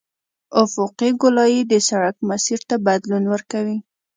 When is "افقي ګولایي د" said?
0.63-1.73